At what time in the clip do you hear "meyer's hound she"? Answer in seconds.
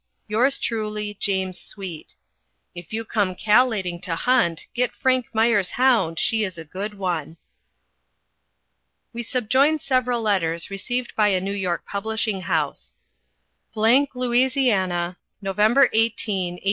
5.31-6.43